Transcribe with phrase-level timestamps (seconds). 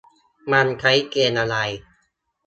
[0.51, 1.57] มันใช้เกณฑ์อะไร?